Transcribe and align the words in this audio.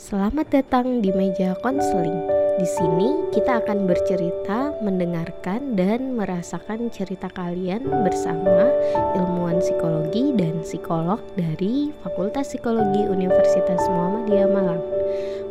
Selamat 0.00 0.48
datang 0.48 1.04
di 1.04 1.12
meja 1.12 1.52
konseling. 1.60 2.24
Di 2.56 2.64
sini 2.64 3.28
kita 3.36 3.60
akan 3.60 3.84
bercerita, 3.84 4.72
mendengarkan, 4.80 5.76
dan 5.76 6.16
merasakan 6.16 6.88
cerita 6.88 7.28
kalian 7.28 7.84
bersama 8.00 8.72
ilmuwan 9.12 9.60
psikologi 9.60 10.32
dan 10.40 10.64
psikolog 10.64 11.20
dari 11.36 11.92
Fakultas 12.00 12.48
Psikologi 12.48 13.04
Universitas 13.12 13.84
Muhammadiyah 13.92 14.48
Malang. 14.48 14.80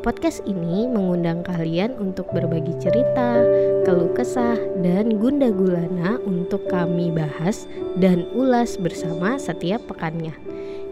Podcast 0.02 0.42
ini 0.50 0.90
mengundang 0.90 1.46
kalian 1.46 1.94
untuk 2.02 2.26
berbagi 2.34 2.74
cerita, 2.82 3.46
keluh 3.86 4.10
kesah, 4.18 4.58
dan 4.82 5.22
gunda 5.22 5.54
gulana 5.54 6.18
untuk 6.26 6.66
kami 6.74 7.14
bahas 7.14 7.70
dan 8.02 8.26
ulas 8.34 8.82
bersama 8.82 9.38
setiap 9.38 9.86
pekannya. 9.86 10.49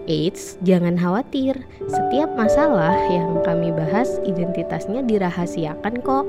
Eits, 0.08 0.56
jangan 0.64 0.96
khawatir. 0.96 1.68
Setiap 1.84 2.32
masalah 2.39 2.96
yang 3.11 3.43
kami 3.43 3.75
bahas 3.75 4.24
identitasnya 4.24 5.04
dirahasiakan 5.04 6.00
kok. 6.00 6.24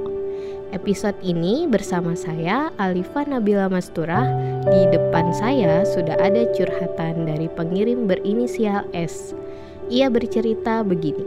Episode 0.74 1.14
ini 1.23 1.70
bersama 1.70 2.19
saya 2.19 2.74
Alifa 2.74 3.22
Nabila 3.22 3.70
Masturah. 3.70 4.27
Di 4.66 4.91
depan 4.91 5.30
saya 5.30 5.86
sudah 5.86 6.19
ada 6.19 6.50
curhatan 6.59 7.22
dari 7.22 7.46
pengirim 7.46 8.10
berinisial 8.10 8.83
S. 8.91 9.38
Ia 9.86 10.10
bercerita 10.10 10.83
begini. 10.83 11.22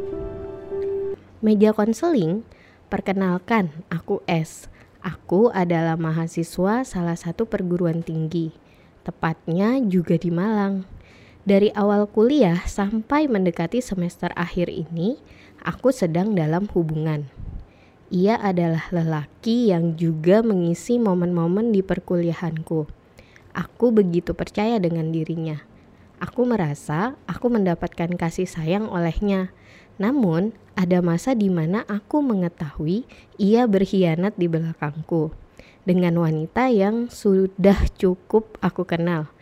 Media 1.39 1.71
konseling, 1.71 2.43
perkenalkan 2.91 3.71
aku 3.87 4.19
S. 4.27 4.67
Aku 4.99 5.55
adalah 5.55 5.95
mahasiswa 5.95 6.83
salah 6.83 7.15
satu 7.15 7.47
perguruan 7.47 8.03
tinggi, 8.03 8.51
tepatnya 9.07 9.79
juga 9.81 10.19
di 10.19 10.29
Malang. 10.29 11.00
Dari 11.41 11.73
awal 11.73 12.05
kuliah 12.05 12.61
sampai 12.69 13.25
mendekati 13.25 13.81
semester 13.81 14.29
akhir 14.37 14.69
ini, 14.69 15.17
aku 15.65 15.89
sedang 15.89 16.37
dalam 16.37 16.69
hubungan. 16.69 17.25
Ia 18.13 18.37
adalah 18.37 18.85
lelaki 18.93 19.73
yang 19.73 19.97
juga 19.97 20.45
mengisi 20.45 21.01
momen-momen 21.01 21.73
di 21.73 21.81
perkuliahanku. 21.81 22.85
Aku 23.57 23.89
begitu 23.89 24.37
percaya 24.37 24.77
dengan 24.77 25.09
dirinya. 25.09 25.65
Aku 26.21 26.45
merasa 26.45 27.17
aku 27.25 27.49
mendapatkan 27.49 28.13
kasih 28.13 28.45
sayang 28.45 28.85
olehnya. 28.85 29.49
Namun, 29.97 30.53
ada 30.77 31.01
masa 31.01 31.33
di 31.33 31.49
mana 31.49 31.89
aku 31.89 32.21
mengetahui 32.21 33.01
ia 33.41 33.65
berkhianat 33.65 34.37
di 34.37 34.45
belakangku 34.45 35.33
dengan 35.89 36.21
wanita 36.21 36.69
yang 36.69 37.09
sudah 37.09 37.89
cukup 37.97 38.61
aku 38.61 38.85
kenal 38.85 39.33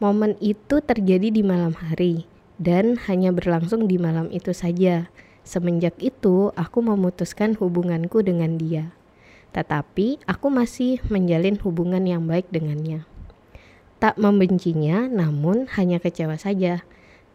Momen 0.00 0.32
itu 0.40 0.80
terjadi 0.80 1.28
di 1.28 1.44
malam 1.44 1.76
hari 1.76 2.24
dan 2.56 2.96
hanya 3.04 3.36
berlangsung 3.36 3.84
di 3.84 4.00
malam 4.00 4.32
itu 4.32 4.56
saja. 4.56 5.12
Semenjak 5.44 6.00
itu, 6.00 6.56
aku 6.56 6.80
memutuskan 6.80 7.52
hubunganku 7.60 8.24
dengan 8.24 8.56
dia. 8.56 8.96
Tetapi 9.52 10.24
aku 10.24 10.48
masih 10.48 11.04
menjalin 11.12 11.60
hubungan 11.60 12.00
yang 12.08 12.24
baik 12.24 12.48
dengannya. 12.48 13.04
Tak 14.00 14.16
membencinya, 14.16 15.04
namun 15.04 15.68
hanya 15.76 16.00
kecewa 16.00 16.40
saja. 16.40 16.80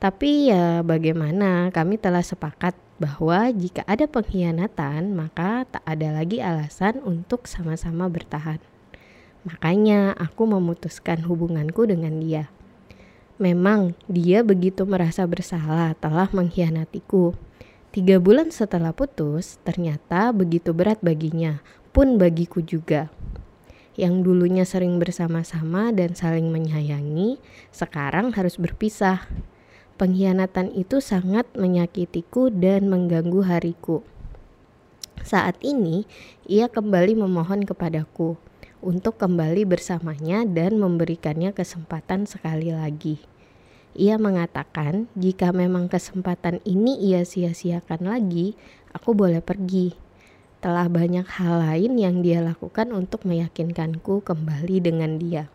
Tapi 0.01 0.49
ya 0.49 0.81
bagaimana 0.81 1.69
kami 1.69 2.01
telah 2.01 2.25
sepakat 2.25 2.73
bahwa 2.97 3.53
jika 3.53 3.85
ada 3.85 4.09
pengkhianatan 4.09 5.13
maka 5.13 5.69
tak 5.69 5.85
ada 5.85 6.17
lagi 6.17 6.41
alasan 6.41 6.97
untuk 7.05 7.45
sama-sama 7.45 8.09
bertahan. 8.09 8.57
Makanya 9.45 10.17
aku 10.17 10.49
memutuskan 10.49 11.21
hubunganku 11.21 11.85
dengan 11.85 12.17
dia. 12.17 12.49
Memang 13.35 13.99
dia 14.07 14.47
begitu 14.47 14.87
merasa 14.87 15.27
bersalah 15.27 15.91
telah 15.99 16.31
mengkhianatiku. 16.31 17.35
Tiga 17.91 18.15
bulan 18.15 18.47
setelah 18.47 18.95
putus, 18.95 19.59
ternyata 19.67 20.31
begitu 20.31 20.71
berat 20.71 21.03
baginya, 21.03 21.59
pun 21.91 22.15
bagiku 22.15 22.63
juga. 22.63 23.11
Yang 23.99 24.23
dulunya 24.23 24.63
sering 24.63 25.03
bersama-sama 25.03 25.91
dan 25.91 26.15
saling 26.15 26.47
menyayangi, 26.47 27.35
sekarang 27.75 28.31
harus 28.31 28.55
berpisah. 28.55 29.27
Pengkhianatan 29.99 30.71
itu 30.71 31.03
sangat 31.03 31.43
menyakitiku 31.59 32.47
dan 32.47 32.87
mengganggu 32.87 33.43
hariku. 33.43 33.99
Saat 35.27 35.59
ini, 35.59 36.07
ia 36.47 36.71
kembali 36.71 37.19
memohon 37.19 37.67
kepadaku 37.67 38.39
untuk 38.83 39.15
kembali 39.21 39.63
bersamanya 39.63 40.43
dan 40.43 40.75
memberikannya 40.79 41.55
kesempatan 41.55 42.27
sekali 42.27 42.75
lagi. 42.75 43.23
Ia 43.95 44.19
mengatakan, 44.19 45.07
jika 45.15 45.55
memang 45.55 45.87
kesempatan 45.87 46.59
ini 46.67 46.99
ia 46.99 47.23
sia-siakan 47.23 48.11
lagi, 48.11 48.59
aku 48.91 49.15
boleh 49.15 49.39
pergi. 49.39 49.95
Telah 50.59 50.91
banyak 50.91 51.23
hal 51.23 51.63
lain 51.63 51.95
yang 51.95 52.19
dia 52.19 52.43
lakukan 52.43 52.91
untuk 52.91 53.23
meyakinkanku 53.23 54.19
kembali 54.19 54.83
dengan 54.83 55.15
dia. 55.15 55.47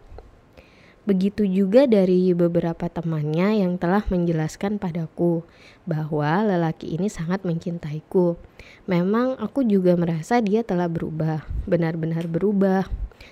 Begitu 1.09 1.49
juga 1.49 1.88
dari 1.88 2.31
beberapa 2.37 2.87
temannya 2.93 3.65
yang 3.65 3.81
telah 3.81 4.05
menjelaskan 4.12 4.77
padaku 4.77 5.43
bahwa 5.88 6.44
lelaki 6.44 6.94
ini 6.97 7.09
sangat 7.09 7.43
mencintaiku. 7.43 8.37
Memang 8.84 9.41
aku 9.41 9.65
juga 9.65 9.97
merasa 9.97 10.44
dia 10.44 10.61
telah 10.61 10.93
berubah, 10.93 11.49
benar-benar 11.65 12.28
berubah 12.28 12.84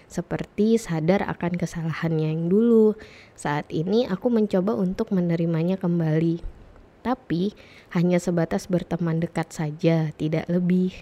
seperti 0.09 0.81
sadar 0.81 1.25
akan 1.29 1.61
kesalahannya 1.61 2.33
yang 2.33 2.49
dulu. 2.49 2.97
Saat 3.37 3.69
ini 3.73 4.09
aku 4.09 4.33
mencoba 4.33 4.77
untuk 4.77 5.13
menerimanya 5.13 5.77
kembali. 5.77 6.41
Tapi 7.05 7.53
hanya 7.95 8.19
sebatas 8.19 8.67
berteman 8.67 9.21
dekat 9.23 9.53
saja, 9.53 10.11
tidak 10.17 10.45
lebih. 10.51 10.93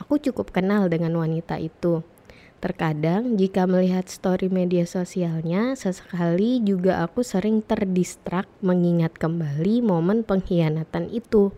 Aku 0.00 0.16
cukup 0.16 0.50
kenal 0.50 0.88
dengan 0.88 1.12
wanita 1.18 1.60
itu. 1.60 2.00
Terkadang 2.60 3.40
jika 3.40 3.64
melihat 3.64 4.04
story 4.04 4.52
media 4.52 4.84
sosialnya, 4.84 5.72
sesekali 5.72 6.60
juga 6.60 7.00
aku 7.00 7.24
sering 7.24 7.64
terdistrak 7.64 8.44
mengingat 8.60 9.16
kembali 9.16 9.80
momen 9.80 10.28
pengkhianatan 10.28 11.08
itu. 11.08 11.56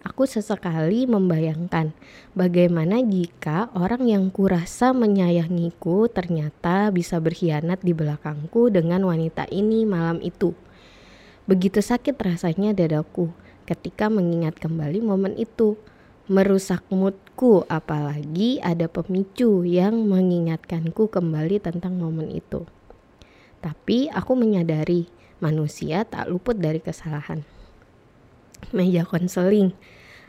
Aku 0.00 0.24
sesekali 0.24 1.04
membayangkan 1.04 1.92
bagaimana 2.32 3.04
jika 3.04 3.68
orang 3.76 4.08
yang 4.08 4.32
kurasa 4.32 4.96
menyayangiku 4.96 6.08
ternyata 6.08 6.88
bisa 6.96 7.20
berkhianat 7.20 7.84
di 7.84 7.92
belakangku 7.92 8.72
dengan 8.72 9.04
wanita 9.04 9.44
ini 9.52 9.84
malam 9.84 10.16
itu. 10.24 10.56
Begitu 11.44 11.84
sakit 11.84 12.16
rasanya 12.16 12.72
dadaku 12.72 13.28
ketika 13.68 14.08
mengingat 14.08 14.56
kembali 14.56 15.04
momen 15.04 15.36
itu. 15.36 15.76
Merusak 16.28 16.84
moodku 16.92 17.64
apalagi 17.72 18.60
ada 18.60 18.84
pemicu 18.84 19.64
yang 19.64 20.04
mengingatkanku 20.04 21.08
kembali 21.08 21.56
tentang 21.56 21.96
momen 21.96 22.28
itu. 22.28 22.68
Tapi 23.64 24.12
aku 24.12 24.36
menyadari 24.36 25.08
manusia 25.40 26.04
tak 26.04 26.28
luput 26.28 26.60
dari 26.60 26.84
kesalahan 26.84 27.42
meja 28.72 29.06
konseling. 29.06 29.72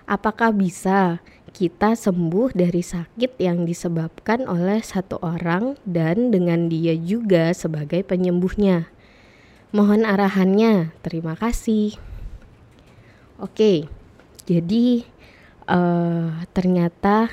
Apakah 0.10 0.50
bisa 0.50 1.22
kita 1.54 1.94
sembuh 1.94 2.54
dari 2.54 2.82
sakit 2.82 3.38
yang 3.38 3.66
disebabkan 3.66 4.46
oleh 4.50 4.82
satu 4.82 5.22
orang 5.22 5.78
dan 5.86 6.34
dengan 6.34 6.66
dia 6.66 6.98
juga 6.98 7.54
sebagai 7.54 8.02
penyembuhnya? 8.02 8.90
Mohon 9.70 10.10
arahannya. 10.10 10.98
Terima 11.06 11.38
kasih. 11.38 11.94
Oke, 13.38 13.86
jadi 14.50 15.06
uh, 15.70 16.42
ternyata 16.52 17.30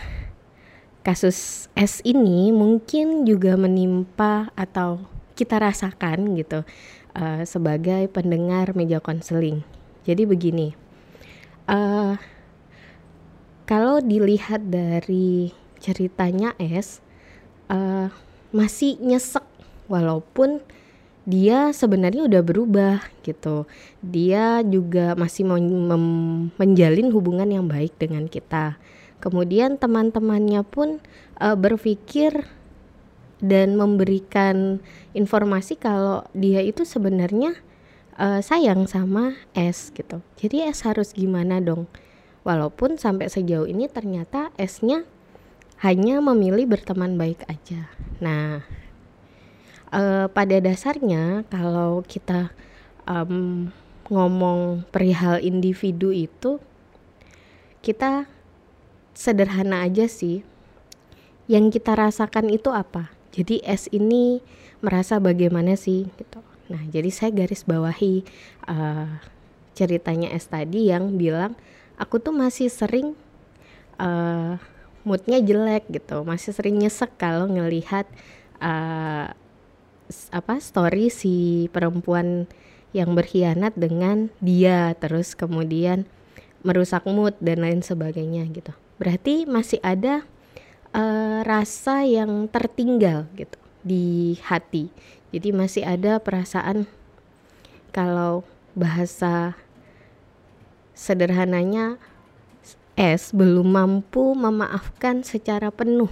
kasus 1.01 1.71
S 1.73 2.05
ini 2.05 2.53
mungkin 2.53 3.25
juga 3.25 3.57
menimpa 3.57 4.53
atau 4.53 5.01
kita 5.33 5.57
rasakan 5.61 6.37
gitu 6.37 6.63
uh, 7.17 7.43
sebagai 7.49 8.13
pendengar 8.13 8.77
meja 8.77 9.01
konseling. 9.01 9.65
Jadi 10.05 10.23
begini, 10.29 10.77
uh, 11.67 12.15
kalau 13.67 13.99
dilihat 13.99 14.71
dari 14.71 15.51
ceritanya 15.83 16.55
S 16.61 17.03
uh, 17.73 18.13
masih 18.55 18.99
nyesek 19.03 19.43
walaupun 19.91 20.63
dia 21.27 21.75
sebenarnya 21.75 22.31
udah 22.31 22.43
berubah 22.47 23.03
gitu. 23.27 23.67
Dia 23.99 24.63
juga 24.63 25.19
masih 25.19 25.43
menjalin 26.55 27.11
hubungan 27.11 27.51
yang 27.51 27.67
baik 27.67 27.99
dengan 27.99 28.31
kita. 28.31 28.79
Kemudian 29.19 29.75
teman-temannya 29.75 30.63
pun 30.63 31.03
uh, 31.43 31.59
berpikir 31.59 32.47
dan 33.43 33.75
memberikan 33.75 34.79
informasi 35.13 35.77
kalau 35.77 36.25
dia 36.33 36.63
itu 36.63 36.87
sebenarnya 36.87 37.59
uh, 38.17 38.39
sayang 38.39 38.87
sama 38.87 39.35
S 39.53 39.91
gitu. 39.93 40.23
Jadi 40.39 40.63
S 40.65 40.87
harus 40.87 41.11
gimana 41.11 41.59
dong? 41.59 41.91
Walaupun 42.47 42.95
sampai 43.03 43.27
sejauh 43.27 43.67
ini 43.67 43.91
ternyata 43.91 44.55
S-nya 44.55 45.03
hanya 45.83 46.23
memilih 46.23 46.71
berteman 46.71 47.19
baik 47.19 47.43
aja. 47.51 47.91
Nah, 48.23 48.65
uh, 49.91 50.27
pada 50.31 50.57
dasarnya 50.59 51.47
kalau 51.51 52.03
kita 52.07 52.51
um, 53.07 53.71
ngomong 54.07 54.87
perihal 54.95 55.43
individu 55.43 56.15
itu 56.15 56.63
kita 57.83 58.27
sederhana 59.15 59.87
aja 59.87 60.07
sih. 60.07 60.43
Yang 61.47 61.79
kita 61.79 61.95
rasakan 61.95 62.51
itu 62.51 62.75
apa? 62.75 63.15
Jadi 63.31 63.63
S 63.63 63.87
ini 63.95 64.43
merasa 64.83 65.23
bagaimana 65.23 65.79
sih 65.79 66.11
gitu. 66.19 66.43
Nah 66.67 66.83
jadi 66.91 67.07
saya 67.15 67.31
garis 67.31 67.63
bawahi 67.63 68.27
uh, 68.67 69.23
ceritanya 69.79 70.35
S 70.35 70.51
tadi 70.51 70.91
yang 70.91 71.15
bilang 71.15 71.55
aku 71.95 72.19
tuh 72.19 72.35
masih 72.35 72.67
sering 72.67 73.15
uh, 74.03 74.59
moodnya 75.07 75.39
jelek 75.39 75.87
gitu. 75.87 76.27
Masih 76.27 76.51
sering 76.51 76.83
nyesek 76.83 77.15
kalau 77.15 77.47
ngelihat 77.47 78.11
uh, 78.59 79.31
apa 80.31 80.59
story 80.63 81.11
si 81.11 81.67
perempuan 81.71 82.47
yang 82.95 83.13
berkhianat 83.13 83.75
dengan 83.77 84.31
dia 84.39 84.95
terus 84.99 85.35
kemudian 85.35 86.07
merusak 86.63 87.05
mood 87.05 87.35
dan 87.43 87.63
lain 87.63 87.83
sebagainya 87.83 88.47
gitu 88.51 88.73
berarti 88.97 89.45
masih 89.45 89.83
ada 89.83 90.25
uh, 90.97 91.45
rasa 91.45 92.07
yang 92.07 92.49
tertinggal 92.49 93.29
gitu 93.37 93.59
di 93.87 94.39
hati 94.43 94.91
jadi 95.31 95.53
masih 95.53 95.83
ada 95.85 96.19
perasaan 96.23 96.89
kalau 97.91 98.47
bahasa 98.77 99.57
sederhananya 100.97 102.01
S 102.97 103.37
belum 103.37 103.77
mampu 103.77 104.33
memaafkan 104.33 105.21
secara 105.21 105.69
penuh 105.69 106.09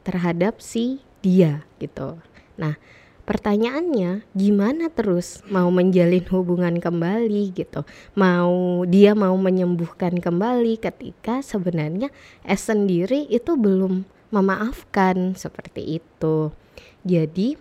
terhadap 0.00 0.64
si 0.64 1.04
dia 1.20 1.68
gitu. 1.76 2.16
Nah, 2.56 2.80
pertanyaannya 3.26 4.22
gimana 4.32 4.86
terus 4.88 5.42
mau 5.50 5.66
menjalin 5.68 6.22
hubungan 6.30 6.78
kembali 6.78 7.52
gitu? 7.52 7.82
Mau 8.14 8.86
dia 8.86 9.12
mau 9.18 9.34
menyembuhkan 9.34 10.16
kembali 10.22 10.78
ketika 10.78 11.42
sebenarnya 11.42 12.14
S 12.46 12.70
sendiri 12.70 13.26
itu 13.26 13.58
belum 13.58 14.06
memaafkan 14.30 15.34
seperti 15.34 15.98
itu. 15.98 16.54
Jadi 17.02 17.58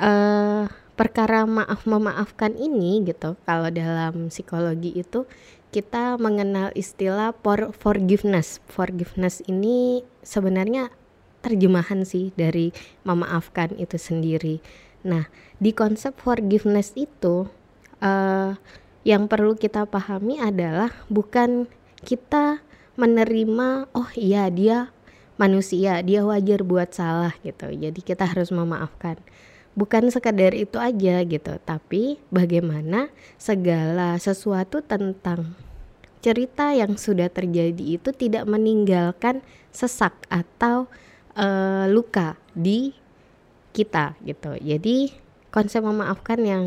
uh, 0.00 0.68
perkara 0.94 1.48
maaf 1.48 1.88
memaafkan 1.88 2.52
ini 2.60 3.00
gitu 3.08 3.40
kalau 3.48 3.72
dalam 3.72 4.28
psikologi 4.28 5.00
itu 5.00 5.24
kita 5.72 6.20
mengenal 6.20 6.68
istilah 6.76 7.32
for 7.40 7.72
forgiveness. 7.72 8.60
Forgiveness 8.68 9.40
ini 9.48 10.04
sebenarnya 10.20 10.92
terjemahan 11.40 12.04
sih 12.04 12.36
dari 12.36 12.68
memaafkan 13.08 13.72
itu 13.80 13.96
sendiri 13.96 14.60
Nah, 15.06 15.28
di 15.56 15.72
konsep 15.72 16.16
forgiveness 16.20 16.92
itu 16.96 17.48
uh, 18.04 18.52
yang 19.04 19.26
perlu 19.26 19.56
kita 19.56 19.88
pahami 19.88 20.36
adalah 20.36 20.92
bukan 21.08 21.64
kita 22.04 22.60
menerima 23.00 23.88
oh 23.96 24.10
iya 24.12 24.52
dia 24.52 24.92
manusia, 25.40 26.04
dia 26.04 26.20
wajar 26.20 26.60
buat 26.60 26.92
salah 26.92 27.32
gitu. 27.40 27.72
Jadi 27.72 28.00
kita 28.04 28.28
harus 28.28 28.52
memaafkan. 28.52 29.16
Bukan 29.72 30.12
sekadar 30.12 30.52
itu 30.52 30.76
aja 30.76 31.24
gitu, 31.24 31.56
tapi 31.64 32.20
bagaimana 32.28 33.08
segala 33.40 34.20
sesuatu 34.20 34.84
tentang 34.84 35.56
cerita 36.20 36.76
yang 36.76 37.00
sudah 37.00 37.32
terjadi 37.32 37.96
itu 37.96 38.12
tidak 38.12 38.44
meninggalkan 38.44 39.40
sesak 39.72 40.12
atau 40.28 40.84
uh, 41.32 41.88
luka 41.88 42.36
di 42.52 42.92
kita 43.70 44.18
gitu. 44.22 44.54
Jadi 44.58 45.14
konsep 45.50 45.82
memaafkan 45.82 46.40
yang 46.42 46.64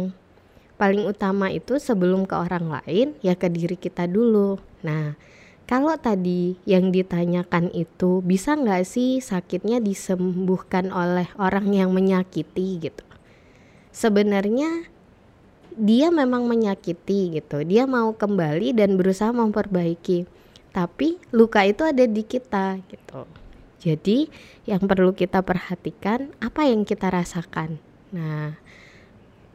paling 0.75 1.07
utama 1.07 1.47
itu 1.53 1.79
sebelum 1.79 2.27
ke 2.27 2.35
orang 2.35 2.67
lain 2.81 3.15
ya 3.23 3.37
ke 3.37 3.47
diri 3.47 3.79
kita 3.79 4.09
dulu. 4.09 4.59
Nah, 4.83 5.15
kalau 5.63 5.95
tadi 5.95 6.59
yang 6.67 6.91
ditanyakan 6.91 7.71
itu 7.71 8.19
bisa 8.19 8.59
nggak 8.59 8.83
sih 8.83 9.23
sakitnya 9.23 9.79
disembuhkan 9.79 10.91
oleh 10.91 11.31
orang 11.39 11.71
yang 11.71 11.95
menyakiti 11.95 12.83
gitu? 12.83 13.05
Sebenarnya 13.93 14.89
dia 15.73 16.11
memang 16.11 16.45
menyakiti 16.45 17.39
gitu. 17.39 17.63
Dia 17.63 17.87
mau 17.87 18.13
kembali 18.13 18.75
dan 18.75 18.99
berusaha 18.99 19.31
memperbaiki. 19.31 20.27
Tapi 20.73 21.21
luka 21.29 21.61
itu 21.63 21.85
ada 21.85 22.05
di 22.05 22.25
kita 22.25 22.81
gitu. 22.89 23.42
Jadi, 23.83 24.31
yang 24.63 24.87
perlu 24.87 25.11
kita 25.11 25.43
perhatikan 25.43 26.31
apa 26.39 26.63
yang 26.63 26.87
kita 26.87 27.11
rasakan. 27.11 27.83
Nah, 28.15 28.55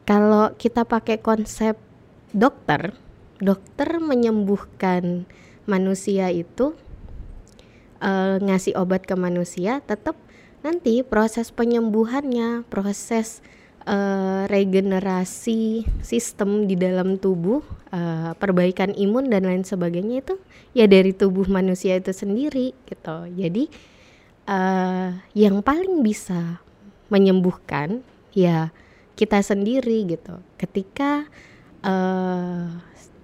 kalau 0.05 0.53
kita 0.53 0.85
pakai 0.85 1.17
konsep 1.17 1.73
dokter, 2.29 2.93
dokter 3.41 3.97
menyembuhkan 3.97 5.25
manusia 5.65 6.29
itu 6.29 6.77
uh, 8.01 8.37
ngasih 8.37 8.77
obat 8.77 9.05
ke 9.05 9.17
manusia, 9.17 9.81
tetap 9.85 10.13
nanti 10.61 11.01
proses 11.01 11.49
penyembuhannya, 11.49 12.67
proses 12.67 13.41
uh, 13.87 14.45
regenerasi 14.49 15.87
sistem 16.03 16.67
di 16.67 16.75
dalam 16.75 17.15
tubuh, 17.17 17.63
uh, 17.93 18.33
perbaikan 18.35 18.91
imun 18.93 19.31
dan 19.31 19.47
lain 19.47 19.63
sebagainya 19.63 20.25
itu 20.25 20.35
ya 20.75 20.85
dari 20.85 21.15
tubuh 21.15 21.47
manusia 21.47 21.95
itu 21.95 22.11
sendiri 22.11 22.75
gitu. 22.85 23.17
Jadi 23.33 23.69
uh, 24.49 25.13
yang 25.37 25.61
paling 25.61 26.01
bisa 26.01 26.57
menyembuhkan 27.13 28.01
ya 28.33 28.73
kita 29.13 29.37
sendiri 29.45 30.09
gitu. 30.09 30.41
Ketika 30.57 31.29
uh, 31.85 32.65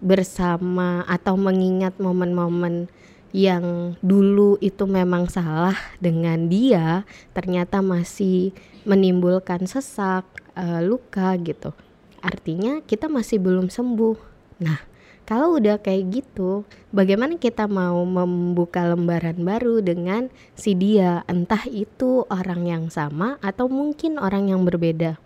bersama 0.04 1.02
atau 1.10 1.34
mengingat 1.34 1.98
momen-momen 1.98 2.92
yang 3.36 3.98
dulu 4.00 4.56
itu 4.64 4.88
memang 4.88 5.28
salah 5.28 5.76
dengan 6.00 6.48
dia 6.48 7.04
ternyata 7.36 7.84
masih 7.84 8.56
menimbulkan 8.88 9.66
sesak 9.66 10.24
uh, 10.56 10.80
luka 10.80 11.36
gitu. 11.42 11.74
Artinya 12.22 12.80
kita 12.86 13.12
masih 13.12 13.42
belum 13.42 13.68
sembuh. 13.68 14.18
Nah 14.62 14.95
kalau 15.26 15.58
udah 15.58 15.82
kayak 15.82 16.22
gitu, 16.22 16.70
bagaimana 16.94 17.42
kita 17.42 17.66
mau 17.66 18.06
membuka 18.06 18.86
lembaran 18.86 19.42
baru 19.42 19.82
dengan 19.82 20.30
si 20.54 20.78
dia, 20.78 21.26
entah 21.26 21.66
itu 21.66 22.30
orang 22.30 22.70
yang 22.70 22.86
sama 22.94 23.42
atau 23.42 23.66
mungkin 23.66 24.22
orang 24.22 24.54
yang 24.54 24.62
berbeda. 24.62 25.18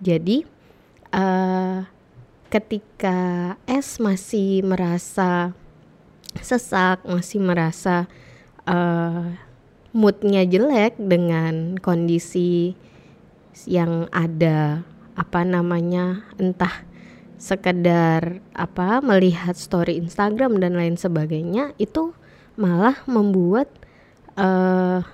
Jadi, 0.00 0.48
uh, 1.12 1.84
ketika 2.48 3.18
S 3.68 4.00
masih 4.00 4.64
merasa 4.64 5.52
sesak, 6.40 7.04
masih 7.04 7.44
merasa 7.44 8.08
uh, 8.64 9.28
moodnya 9.92 10.48
jelek 10.48 10.96
dengan 10.96 11.76
kondisi 11.84 12.72
yang 13.68 14.08
ada 14.08 14.88
apa 15.18 15.44
namanya, 15.44 16.24
entah 16.40 16.87
sekedar 17.38 18.42
apa 18.50 18.98
melihat 18.98 19.54
story 19.54 20.02
Instagram 20.02 20.58
dan 20.58 20.74
lain 20.74 20.98
sebagainya 20.98 21.72
itu 21.78 22.10
malah 22.58 22.98
membuat 23.06 23.70
uh, 24.34 25.06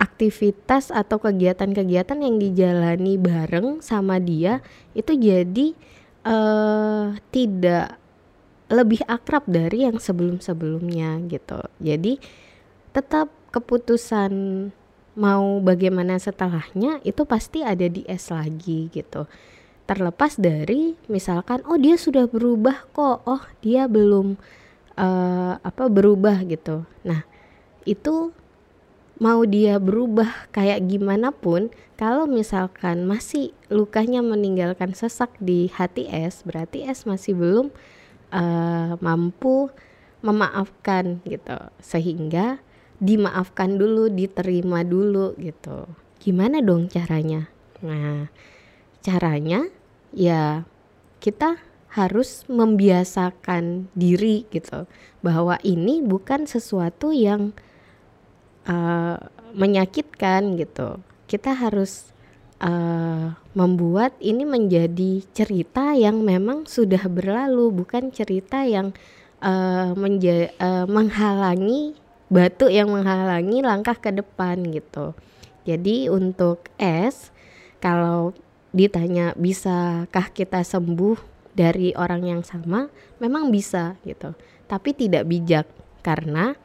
aktivitas 0.00 0.88
atau 0.88 1.20
kegiatan-kegiatan 1.20 2.18
yang 2.24 2.40
dijalani 2.40 3.20
bareng 3.20 3.84
sama 3.84 4.16
dia 4.16 4.64
itu 4.96 5.12
jadi 5.12 5.76
uh, 6.24 7.12
tidak 7.28 8.00
lebih 8.72 9.04
akrab 9.04 9.44
dari 9.44 9.84
yang 9.84 10.00
sebelum-sebelumnya 10.00 11.20
gitu. 11.28 11.60
Jadi 11.84 12.16
tetap 12.96 13.28
keputusan 13.52 14.32
mau 15.14 15.60
bagaimana 15.60 16.16
setelahnya 16.16 16.98
itu 17.06 17.22
pasti 17.28 17.62
ada 17.62 17.86
di 17.86 18.02
S 18.08 18.32
lagi 18.34 18.90
gitu 18.90 19.28
terlepas 19.84 20.40
dari 20.40 20.96
misalkan 21.12 21.60
oh 21.68 21.76
dia 21.76 22.00
sudah 22.00 22.24
berubah 22.28 22.88
kok. 22.96 23.24
Oh 23.28 23.42
dia 23.60 23.84
belum 23.84 24.40
uh, 24.96 25.60
apa 25.60 25.84
berubah 25.92 26.40
gitu. 26.48 26.88
Nah 27.04 27.24
itu 27.84 28.32
mau 29.20 29.46
dia 29.46 29.78
berubah 29.78 30.50
kayak 30.50 30.90
gimana 30.90 31.30
pun 31.30 31.70
kalau 31.94 32.26
misalkan 32.26 33.06
masih 33.06 33.54
lukanya 33.70 34.18
meninggalkan 34.24 34.90
sesak 34.96 35.30
di 35.38 35.70
hati 35.70 36.10
S 36.10 36.42
berarti 36.42 36.82
S 36.82 37.06
masih 37.06 37.38
belum 37.38 37.66
uh, 38.34 38.98
mampu 38.98 39.70
memaafkan 40.24 41.20
gitu. 41.28 41.58
Sehingga 41.78 42.58
dimaafkan 42.98 43.76
dulu 43.76 44.08
diterima 44.08 44.80
dulu 44.82 45.36
gitu. 45.36 45.84
Gimana 46.24 46.64
dong 46.64 46.88
caranya? 46.88 47.52
Nah 47.84 48.32
caranya 49.04 49.68
ya 50.16 50.64
kita 51.20 51.60
harus 51.92 52.48
membiasakan 52.50 53.86
diri 53.94 54.48
gitu 54.50 54.88
bahwa 55.20 55.60
ini 55.62 56.00
bukan 56.02 56.48
sesuatu 56.48 57.12
yang 57.12 57.54
uh, 58.66 59.20
menyakitkan 59.54 60.58
gitu 60.58 60.98
kita 61.28 61.54
harus 61.54 62.10
uh, 62.64 63.36
membuat 63.52 64.16
ini 64.18 64.42
menjadi 64.42 65.22
cerita 65.36 65.94
yang 65.94 66.24
memang 66.24 66.66
sudah 66.66 67.06
berlalu 67.06 67.70
bukan 67.70 68.10
cerita 68.10 68.66
yang 68.66 68.90
uh, 69.44 69.92
menja 69.94 70.50
uh, 70.58 70.88
menghalangi 70.88 71.94
batu 72.32 72.66
yang 72.72 72.90
menghalangi 72.90 73.60
langkah 73.60 73.94
ke 73.94 74.10
depan 74.10 74.64
gitu. 74.72 75.14
Jadi 75.64 76.10
untuk 76.10 76.66
S 76.80 77.30
kalau 77.78 78.34
ditanya 78.74 79.30
bisakah 79.38 80.34
kita 80.34 80.66
sembuh 80.66 81.14
dari 81.54 81.94
orang 81.94 82.26
yang 82.26 82.42
sama, 82.42 82.90
memang 83.22 83.54
bisa 83.54 83.94
gitu. 84.02 84.34
Tapi 84.66 84.90
tidak 84.98 85.30
bijak 85.30 85.70
karena 86.02 86.58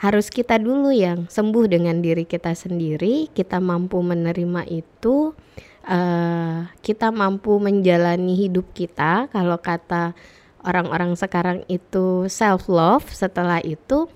harus 0.00 0.32
kita 0.32 0.56
dulu 0.56 0.88
yang 0.88 1.28
sembuh 1.28 1.68
dengan 1.68 2.00
diri 2.00 2.24
kita 2.24 2.56
sendiri, 2.56 3.28
kita 3.36 3.60
mampu 3.60 4.00
menerima 4.00 4.64
itu, 4.72 5.36
uh, 5.84 6.64
kita 6.80 7.12
mampu 7.12 7.60
menjalani 7.60 8.32
hidup 8.32 8.72
kita. 8.72 9.28
Kalau 9.28 9.60
kata 9.60 10.16
orang-orang 10.64 11.12
sekarang 11.20 11.68
itu 11.68 12.24
self 12.32 12.72
love, 12.72 13.04
setelah 13.12 13.60
itu 13.60 14.08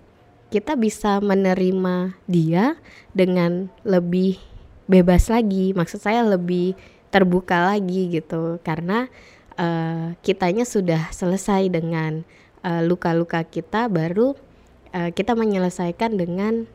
kita 0.49 0.73
bisa 0.73 1.21
menerima 1.21 2.17
dia 2.25 2.81
dengan 3.13 3.69
lebih 3.85 4.41
bebas 4.89 5.29
lagi. 5.29 5.77
Maksud 5.77 6.01
saya 6.01 6.25
lebih 6.25 6.73
terbuka 7.15 7.71
lagi 7.71 8.11
gitu, 8.11 8.59
karena 8.67 9.07
uh, 9.55 10.19
kitanya 10.27 10.67
sudah 10.67 11.15
selesai 11.15 11.71
dengan 11.71 12.27
eh, 12.67 12.83
luka-luka 12.83 13.39
uh, 13.39 13.47
kita, 13.47 13.87
baru 13.87 14.35
uh, 14.91 15.11
kita 15.15 15.39
menyelesaikan 15.39 16.19
dengan 16.19 16.67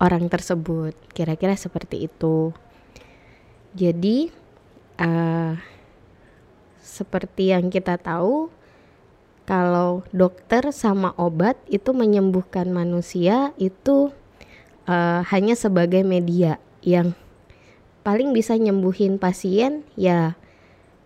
orang 0.00 0.32
tersebut. 0.32 0.96
Kira-kira 1.12 1.52
seperti 1.60 2.08
itu. 2.08 2.56
Jadi 3.76 4.32
uh, 4.96 5.60
seperti 6.80 7.52
yang 7.52 7.68
kita 7.68 8.00
tahu 8.00 8.48
kalau 9.44 10.02
dokter 10.10 10.72
sama 10.72 11.12
obat 11.20 11.60
itu 11.68 11.92
menyembuhkan 11.92 12.72
manusia 12.72 13.52
itu 13.60 14.08
uh, 14.88 15.20
hanya 15.28 15.52
sebagai 15.52 16.00
media 16.00 16.56
yang 16.80 17.12
paling 18.06 18.30
bisa 18.30 18.54
nyembuhin 18.54 19.18
pasien 19.18 19.82
ya 19.98 20.38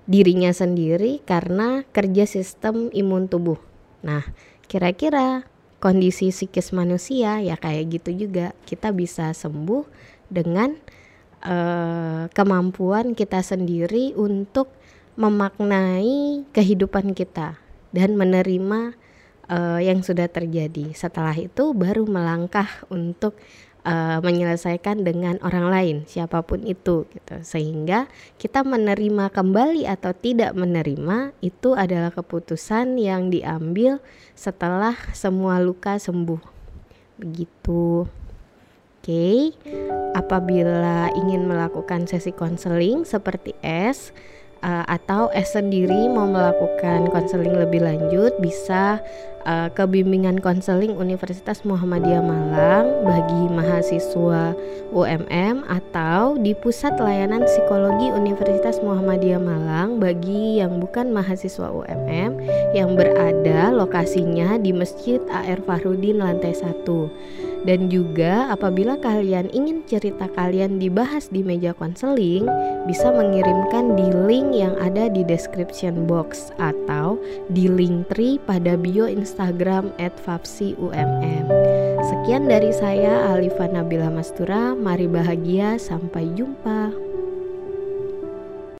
dirinya 0.04 0.52
sendiri 0.52 1.24
karena 1.24 1.88
kerja 1.96 2.28
sistem 2.28 2.92
imun 2.92 3.24
tubuh. 3.24 3.56
Nah, 4.04 4.20
kira-kira 4.68 5.48
kondisi 5.80 6.28
psikis 6.28 6.76
manusia 6.76 7.40
ya 7.40 7.56
kayak 7.56 7.88
gitu 7.96 8.28
juga 8.28 8.52
kita 8.68 8.92
bisa 8.92 9.32
sembuh 9.32 9.88
dengan 10.28 10.76
uh, 11.40 12.28
kemampuan 12.36 13.16
kita 13.16 13.40
sendiri 13.40 14.12
untuk 14.12 14.68
memaknai 15.16 16.44
kehidupan 16.52 17.16
kita 17.16 17.56
dan 17.96 18.12
menerima 18.12 18.92
uh, 19.48 19.80
yang 19.80 20.04
sudah 20.04 20.28
terjadi. 20.28 20.92
Setelah 20.92 21.34
itu 21.34 21.72
baru 21.72 22.04
melangkah 22.04 22.68
untuk 22.92 23.40
uh, 23.84 24.18
menyelesaikan 24.20 25.02
dengan 25.04 25.36
orang 25.44 25.66
lain 25.68 25.96
siapa 26.04 26.42
pun 26.44 26.64
itu 26.64 27.08
gitu. 27.10 27.36
Sehingga 27.44 28.06
kita 28.36 28.64
menerima 28.64 29.32
kembali 29.32 29.88
atau 29.88 30.12
tidak 30.16 30.56
menerima 30.56 31.36
itu 31.40 31.76
adalah 31.76 32.12
keputusan 32.12 32.96
yang 33.00 33.28
diambil 33.28 34.00
setelah 34.36 34.96
semua 35.12 35.60
luka 35.60 35.96
sembuh. 35.96 36.40
Begitu. 37.20 38.08
Oke. 39.00 39.16
Okay. 39.16 39.40
apabila 40.12 41.08
ingin 41.16 41.48
melakukan 41.48 42.04
sesi 42.04 42.36
konseling 42.36 43.08
seperti 43.08 43.56
S 43.64 44.12
uh, 44.62 44.84
atau 44.88 45.28
S 45.32 45.56
sendiri 45.56 46.08
mau 46.08 46.28
melakukan 46.28 47.08
konseling 47.12 47.52
lebih 47.56 47.84
lanjut 47.84 48.32
bisa 48.40 49.00
uh, 49.44 49.68
ke 49.72 49.84
bimbingan 49.88 50.40
konseling 50.40 50.96
Universitas 50.96 51.64
Muhammadiyah 51.64 52.24
Malang 52.24 53.04
bagi 53.04 53.42
mahasiswa 53.52 54.54
UMM 54.92 55.64
atau 55.68 56.36
di 56.40 56.52
Pusat 56.52 57.00
Layanan 57.00 57.44
Psikologi 57.48 58.12
Universitas 58.12 58.80
Muhammadiyah 58.84 59.40
Malang 59.40 60.00
bagi 60.00 60.60
yang 60.60 60.80
bukan 60.80 61.12
mahasiswa 61.12 61.68
UMM 61.72 62.40
yang 62.76 62.94
berada 62.96 63.72
lokasinya 63.72 64.60
di 64.60 64.72
Masjid 64.76 65.20
AR 65.30 65.60
Fahrudin 65.64 66.20
lantai 66.20 66.52
1 66.52 66.84
dan 67.68 67.92
juga 67.92 68.48
apabila 68.48 68.96
kalian 69.00 69.52
ingin 69.52 69.84
cerita 69.84 70.30
kalian 70.32 70.80
dibahas 70.80 71.28
di 71.28 71.44
meja 71.44 71.76
konseling, 71.76 72.48
bisa 72.88 73.12
mengirimkan 73.12 73.98
di 73.98 74.08
link 74.28 74.54
yang 74.56 74.72
ada 74.80 75.10
di 75.12 75.26
description 75.26 76.08
box 76.08 76.54
atau 76.56 77.20
di 77.52 77.68
link 77.68 78.08
tree 78.08 78.40
pada 78.48 78.78
bio 78.78 79.04
Instagram 79.10 79.92
@fapsiumm. 79.98 81.46
Sekian 82.00 82.48
dari 82.48 82.72
saya 82.72 83.36
Alifa 83.36 83.68
Nabila 83.68 84.08
Mastura, 84.08 84.72
mari 84.72 85.04
bahagia, 85.04 85.76
sampai 85.76 86.32
jumpa. 86.32 87.09